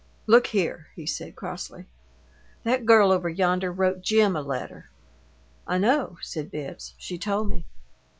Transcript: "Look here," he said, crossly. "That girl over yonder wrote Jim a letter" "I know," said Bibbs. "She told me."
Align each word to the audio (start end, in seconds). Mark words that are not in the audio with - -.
"Look 0.25 0.47
here," 0.47 0.87
he 0.95 1.05
said, 1.05 1.35
crossly. 1.35 1.85
"That 2.63 2.87
girl 2.87 3.11
over 3.11 3.29
yonder 3.29 3.71
wrote 3.71 4.01
Jim 4.01 4.35
a 4.35 4.41
letter" 4.41 4.89
"I 5.67 5.77
know," 5.77 6.17
said 6.23 6.49
Bibbs. 6.49 6.95
"She 6.97 7.19
told 7.19 7.49
me." 7.49 7.67